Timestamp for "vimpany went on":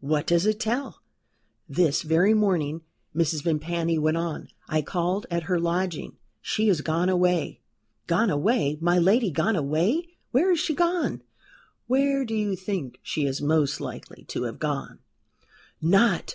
3.44-4.48